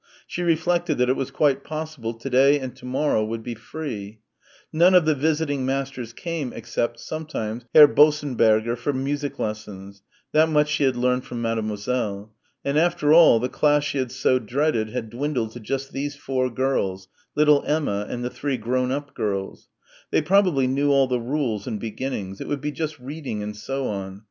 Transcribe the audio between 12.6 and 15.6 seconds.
And, after all, the class she had so dreaded had dwindled to